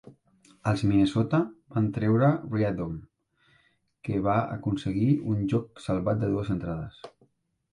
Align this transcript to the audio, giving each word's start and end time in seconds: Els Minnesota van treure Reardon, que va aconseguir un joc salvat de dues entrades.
Els 0.69 0.83
Minnesota 0.91 1.39
van 1.75 1.89
treure 1.97 2.29
Reardon, 2.55 2.95
que 4.09 4.19
va 4.29 4.39
aconseguir 4.57 5.11
un 5.35 5.45
joc 5.53 5.85
salvat 5.85 6.25
de 6.25 6.33
dues 6.33 6.51
entrades. 6.57 6.99